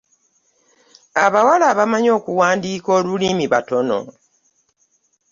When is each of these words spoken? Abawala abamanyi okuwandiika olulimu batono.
Abawala 1.25 1.65
abamanyi 1.73 2.09
okuwandiika 2.17 2.89
olulimu 2.97 3.45
batono. 3.53 3.99